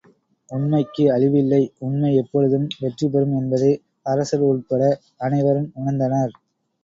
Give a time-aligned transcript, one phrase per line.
[0.49, 3.71] உண்மைக்கு அழிவில்லை உண்மை எப்பொழுதும் வெற்றி பெறும் என்பதை
[4.05, 4.81] அரசர் உள்பட
[5.19, 6.33] அனைவரும் உணர்ந்தனர்.